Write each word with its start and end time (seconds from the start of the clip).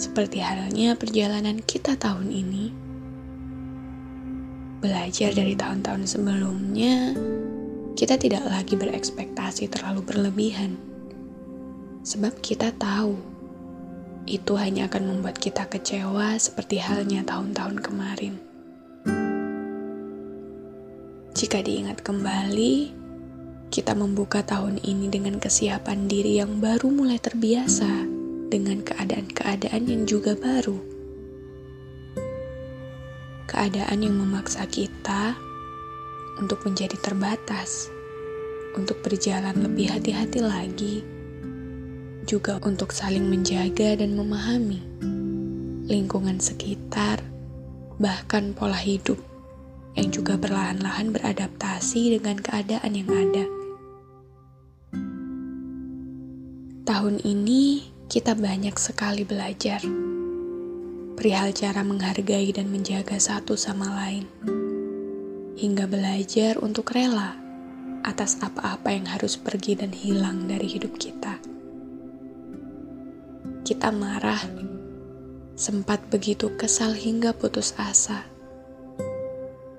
Seperti 0.00 0.40
halnya 0.40 0.96
perjalanan 0.96 1.60
kita 1.60 1.92
tahun 1.92 2.32
ini, 2.32 2.72
belajar 4.80 5.28
dari 5.36 5.52
tahun-tahun 5.52 6.08
sebelumnya, 6.08 7.12
kita 8.00 8.16
tidak 8.16 8.48
lagi 8.48 8.80
berekspektasi 8.80 9.68
terlalu 9.68 10.00
berlebihan. 10.00 10.80
Sebab 12.00 12.32
kita 12.40 12.72
tahu 12.80 13.12
itu 14.24 14.56
hanya 14.56 14.88
akan 14.88 15.04
membuat 15.04 15.36
kita 15.36 15.68
kecewa 15.68 16.32
seperti 16.40 16.80
halnya 16.80 17.20
tahun-tahun 17.20 17.76
kemarin. 17.84 18.40
Jika 21.36 21.60
diingat 21.60 22.00
kembali, 22.00 22.96
kita 23.68 23.92
membuka 23.92 24.40
tahun 24.48 24.80
ini 24.80 25.12
dengan 25.12 25.36
kesiapan 25.36 26.08
diri 26.08 26.40
yang 26.40 26.56
baru 26.56 26.88
mulai 26.88 27.20
terbiasa 27.20 28.09
dengan 28.50 28.82
keadaan-keadaan 28.82 29.86
yang 29.86 30.02
juga 30.04 30.34
baru. 30.34 30.76
Keadaan 33.46 34.02
yang 34.02 34.18
memaksa 34.18 34.66
kita 34.66 35.38
untuk 36.42 36.66
menjadi 36.66 36.98
terbatas, 36.98 37.86
untuk 38.74 38.98
berjalan 39.06 39.54
lebih 39.54 39.94
hati-hati 39.94 40.42
lagi, 40.42 41.06
juga 42.26 42.58
untuk 42.66 42.90
saling 42.90 43.26
menjaga 43.30 43.98
dan 43.98 44.18
memahami 44.18 44.82
lingkungan 45.90 46.38
sekitar, 46.38 47.22
bahkan 47.98 48.54
pola 48.54 48.78
hidup 48.78 49.18
yang 49.98 50.14
juga 50.14 50.38
perlahan-lahan 50.38 51.10
beradaptasi 51.10 52.18
dengan 52.18 52.38
keadaan 52.38 52.92
yang 52.94 53.10
ada. 53.10 53.44
Tahun 56.86 57.16
ini 57.26 57.90
kita 58.10 58.34
banyak 58.34 58.74
sekali 58.74 59.22
belajar 59.22 59.78
perihal 61.14 61.54
cara 61.54 61.86
menghargai 61.86 62.50
dan 62.50 62.66
menjaga 62.66 63.14
satu 63.22 63.54
sama 63.54 63.86
lain, 63.86 64.26
hingga 65.54 65.86
belajar 65.86 66.58
untuk 66.58 66.90
rela 66.90 67.38
atas 68.02 68.42
apa-apa 68.42 68.90
yang 68.90 69.06
harus 69.06 69.38
pergi 69.38 69.78
dan 69.78 69.94
hilang 69.94 70.50
dari 70.50 70.66
hidup 70.66 70.98
kita. 70.98 71.38
Kita 73.62 73.94
marah, 73.94 74.42
sempat 75.54 76.02
begitu 76.10 76.50
kesal 76.58 76.98
hingga 76.98 77.30
putus 77.30 77.78
asa. 77.78 78.26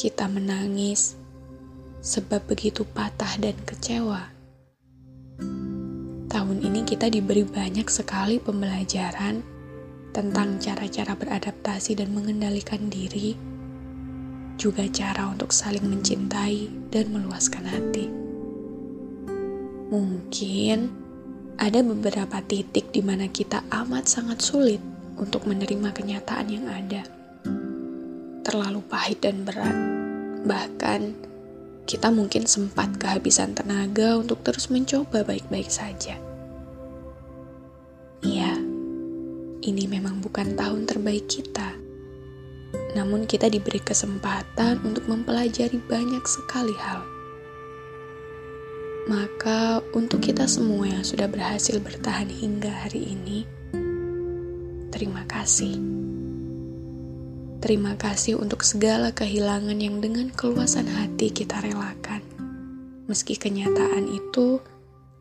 Kita 0.00 0.32
menangis 0.32 1.12
sebab 2.00 2.48
begitu 2.48 2.88
patah 2.88 3.36
dan 3.36 3.58
kecewa. 3.68 4.33
Tahun 6.34 6.66
ini 6.66 6.82
kita 6.82 7.06
diberi 7.06 7.46
banyak 7.46 7.86
sekali 7.86 8.42
pembelajaran 8.42 9.38
tentang 10.10 10.58
cara-cara 10.58 11.14
beradaptasi 11.14 11.94
dan 11.94 12.10
mengendalikan 12.10 12.90
diri, 12.90 13.38
juga 14.58 14.82
cara 14.90 15.30
untuk 15.30 15.54
saling 15.54 15.86
mencintai 15.86 16.90
dan 16.90 17.14
meluaskan 17.14 17.70
hati. 17.70 18.10
Mungkin 19.94 20.90
ada 21.54 21.86
beberapa 21.86 22.42
titik 22.42 22.90
di 22.90 22.98
mana 22.98 23.30
kita 23.30 23.62
amat 23.70 24.10
sangat 24.10 24.42
sulit 24.42 24.82
untuk 25.14 25.46
menerima 25.46 25.94
kenyataan 25.94 26.50
yang 26.50 26.66
ada. 26.66 27.06
Terlalu 28.42 28.82
pahit 28.90 29.22
dan 29.22 29.46
berat. 29.46 29.78
Bahkan, 30.42 31.00
kita 31.84 32.08
mungkin 32.12 32.48
sempat 32.48 32.96
kehabisan 32.96 33.52
tenaga 33.52 34.16
untuk 34.16 34.40
terus 34.40 34.72
mencoba 34.72 35.24
baik-baik 35.24 35.68
saja. 35.68 36.16
Iya, 38.24 38.56
ini 39.64 39.84
memang 39.88 40.24
bukan 40.24 40.56
tahun 40.56 40.88
terbaik 40.88 41.28
kita. 41.28 41.76
Namun 42.96 43.28
kita 43.28 43.52
diberi 43.52 43.78
kesempatan 43.78 44.80
untuk 44.82 45.06
mempelajari 45.06 45.78
banyak 45.84 46.24
sekali 46.24 46.74
hal 46.74 47.14
maka, 49.04 49.84
untuk 49.92 50.24
kita 50.24 50.48
semua 50.48 50.88
yang 50.88 51.04
sudah 51.04 51.28
berhasil 51.28 51.76
bertahan 51.76 52.24
hingga 52.24 52.72
hari 52.72 53.12
ini, 53.12 53.44
terima 54.88 55.28
kasih. 55.28 56.03
Terima 57.64 57.96
kasih 57.96 58.36
untuk 58.36 58.60
segala 58.60 59.08
kehilangan 59.16 59.80
yang 59.80 60.04
dengan 60.04 60.28
keluasan 60.28 60.84
hati 60.84 61.32
kita 61.32 61.64
relakan, 61.64 62.20
meski 63.08 63.40
kenyataan 63.40 64.04
itu 64.04 64.60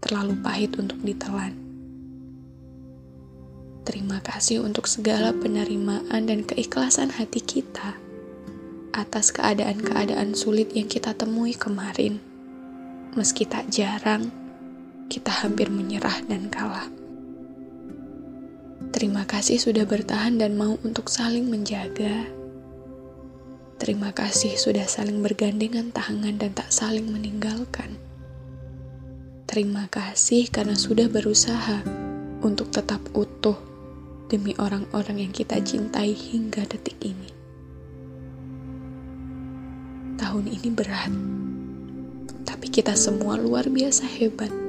terlalu 0.04 0.36
pahit 0.44 0.76
untuk 0.76 1.00
ditelan. 1.08 1.56
Terima 3.88 4.20
kasih 4.20 4.60
untuk 4.60 4.92
segala 4.92 5.32
penerimaan 5.32 6.28
dan 6.28 6.44
keikhlasan 6.44 7.16
hati 7.16 7.40
kita 7.40 7.96
atas 8.92 9.32
keadaan-keadaan 9.32 10.36
sulit 10.36 10.76
yang 10.76 10.92
kita 10.92 11.16
temui 11.16 11.56
kemarin 11.56 12.20
meski 13.14 13.46
tak 13.46 13.70
jarang 13.70 14.34
kita 15.06 15.30
hampir 15.30 15.70
menyerah 15.70 16.18
dan 16.26 16.50
kalah. 16.50 16.90
Terima 19.04 19.28
kasih 19.28 19.60
sudah 19.60 19.84
bertahan 19.84 20.40
dan 20.40 20.56
mau 20.56 20.80
untuk 20.80 21.12
saling 21.12 21.52
menjaga. 21.52 22.24
Terima 23.76 24.16
kasih 24.16 24.56
sudah 24.56 24.88
saling 24.88 25.20
bergandengan 25.20 25.92
tangan 25.92 26.40
dan 26.40 26.56
tak 26.56 26.72
saling 26.72 27.12
meninggalkan. 27.12 28.00
Terima 29.44 29.92
kasih 29.92 30.48
karena 30.48 30.80
sudah 30.80 31.12
berusaha 31.12 31.84
untuk 32.48 32.72
tetap 32.72 33.04
utuh 33.12 33.60
demi 34.32 34.56
orang-orang 34.56 35.28
yang 35.28 35.36
kita 35.36 35.60
cintai 35.60 36.16
hingga 36.16 36.64
detik 36.64 36.96
ini. 37.04 37.28
Tahun 40.16 40.48
ini 40.48 40.70
berat 40.72 41.12
tapi 42.48 42.72
kita 42.72 42.96
semua 42.96 43.36
luar 43.36 43.68
biasa 43.68 44.08
hebat, 44.08 44.63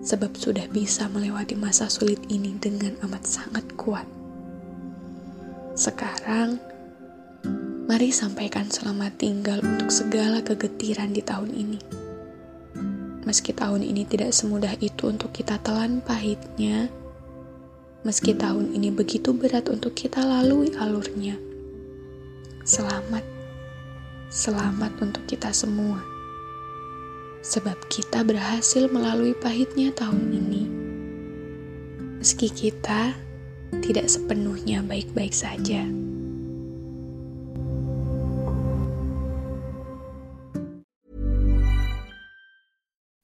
sebab 0.00 0.32
sudah 0.32 0.64
bisa 0.72 1.08
melewati 1.12 1.56
masa 1.56 1.92
sulit 1.92 2.20
ini 2.32 2.56
dengan 2.56 2.96
amat 3.04 3.22
sangat 3.24 3.64
kuat. 3.76 4.08
Sekarang, 5.76 6.56
mari 7.84 8.08
sampaikan 8.12 8.68
selamat 8.68 9.12
tinggal 9.20 9.60
untuk 9.60 9.92
segala 9.92 10.40
kegetiran 10.40 11.12
di 11.12 11.22
tahun 11.24 11.52
ini. 11.52 11.80
Meski 13.28 13.52
tahun 13.52 13.84
ini 13.84 14.08
tidak 14.08 14.32
semudah 14.32 14.74
itu 14.80 15.12
untuk 15.12 15.30
kita 15.36 15.60
telan 15.60 16.00
pahitnya, 16.00 16.88
meski 18.02 18.32
tahun 18.32 18.72
ini 18.72 18.88
begitu 18.90 19.36
berat 19.36 19.68
untuk 19.68 19.92
kita 19.92 20.24
lalui 20.24 20.72
alurnya. 20.80 21.36
Selamat, 22.64 23.22
selamat 24.32 24.92
untuk 25.04 25.24
kita 25.28 25.52
semua 25.52 26.19
sebab 27.40 27.76
kita 27.88 28.24
berhasil 28.24 28.88
melalui 28.92 29.32
pahitnya 29.36 29.92
tahun 29.96 30.28
ini. 30.32 30.64
Meski 32.20 32.52
kita 32.52 33.16
tidak 33.80 34.06
sepenuhnya 34.12 34.84
baik-baik 34.84 35.32
saja. 35.32 35.88